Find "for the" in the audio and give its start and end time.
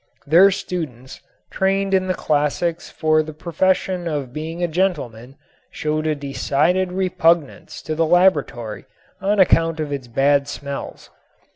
2.89-3.33